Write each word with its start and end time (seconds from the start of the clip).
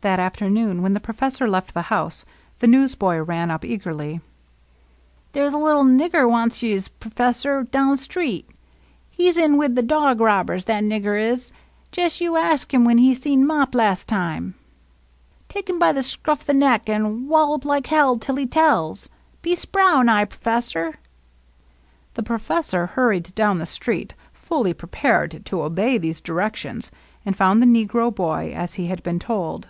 "That 0.10 0.18
afternoon, 0.18 0.80
when 0.80 0.94
the 0.94 0.98
professor 0.98 1.46
left 1.46 1.74
the 1.74 1.82
house, 1.92 2.24
the 2.60 2.66
newsboy 2.66 3.18
ran 3.18 3.50
up 3.50 3.66
eagerly." 3.66 4.22
There 5.32 5.46
's 5.46 5.52
a 5.52 5.58
little 5.58 5.84
nig 5.84 6.12
ger 6.12 6.26
wants 6.26 6.62
yez, 6.62 6.88
perf 6.88 7.20
esser, 7.20 7.64
downstreet. 7.64 8.46
He 9.10 9.30
's 9.30 9.36
in 9.36 9.58
wid 9.58 9.76
the 9.76 9.82
dog 9.82 10.22
robbers, 10.22 10.64
that 10.64 10.84
nigger 10.84 11.20
is. 11.20 11.52
Jes' 11.94 12.18
you 12.18 12.32
arsk 12.34 12.72
him 12.72 12.86
when 12.86 12.96
he 12.96 13.12
see 13.12 13.36
Mop 13.36 13.74
las' 13.74 14.02
time. 14.02 14.54
Take 15.50 15.68
him 15.68 15.78
by 15.78 15.92
the 15.92 16.02
scruff 16.02 16.46
the 16.46 16.54
neck, 16.54 16.88
an' 16.88 17.28
wallop 17.28 17.66
like 17.66 17.88
hell 17.88 18.16
till 18.16 18.36
he 18.36 18.46
tells. 18.46 19.10
Be 19.42 19.54
spry, 19.54 20.00
now, 20.02 20.24
perfesser!" 20.24 20.94
The 22.14 22.22
professor 22.22 22.86
hurried 22.86 23.34
down 23.34 23.58
the 23.58 23.66
street, 23.66 24.14
fully 24.32 24.72
pre 24.72 24.88
pared 24.88 25.44
to 25.44 25.60
obey 25.60 25.98
these 25.98 26.22
directions, 26.22 26.90
and 27.26 27.36
found 27.36 27.60
the 27.60 27.66
negro 27.66 28.10
boy, 28.14 28.50
as 28.56 28.76
he 28.80 28.86
had 28.86 29.02
been 29.02 29.18
told. 29.18 29.66